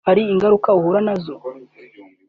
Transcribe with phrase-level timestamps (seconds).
[0.07, 1.35] hari ingaruka uhura na zo